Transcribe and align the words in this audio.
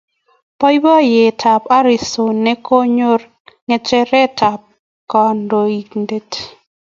Boiboyetab 0.59 1.63
Harrison 1.73 2.33
ne 2.45 2.53
konyor 2.67 3.21
ngecheret 3.67 4.37
ab 4.51 4.61
kandoindet 5.11 6.29